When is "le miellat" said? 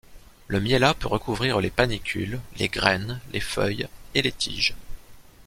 0.47-0.95